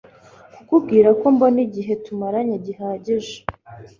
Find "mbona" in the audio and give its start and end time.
1.35-1.59